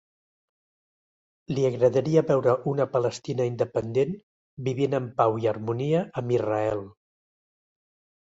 [1.57, 4.15] Li agradaria veure una Palestina independent
[4.69, 6.83] vivint en pau i harmonia amb Israel.